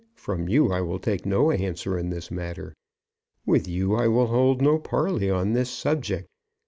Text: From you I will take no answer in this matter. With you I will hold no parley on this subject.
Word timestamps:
From 0.15 0.49
you 0.49 0.69
I 0.71 0.81
will 0.81 0.97
take 0.97 1.27
no 1.27 1.51
answer 1.51 1.95
in 1.95 2.09
this 2.09 2.31
matter. 2.31 2.73
With 3.45 3.67
you 3.67 3.93
I 3.93 4.07
will 4.07 4.25
hold 4.25 4.59
no 4.59 4.79
parley 4.79 5.29
on 5.29 5.53
this 5.53 5.69
subject. 5.69 6.27